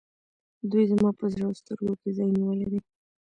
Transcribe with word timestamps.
دوی 0.69 0.83
زما 0.91 1.09
په 1.19 1.25
زړه 1.33 1.43
او 1.47 1.53
سترګو 1.61 1.93
کې 2.01 2.09
ځای 2.17 2.29
نیولی 2.37 2.67
دی. 2.71 2.79